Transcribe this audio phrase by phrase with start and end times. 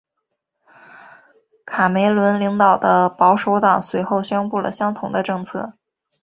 [1.63, 5.73] 卡梅伦领导的保守党随后宣布了相同的政策。